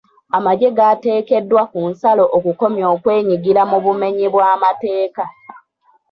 [0.37, 5.23] Amagye gaateekeddwa ku nsalo okukomya okwenyigira mu bumenyi bw'amateeka.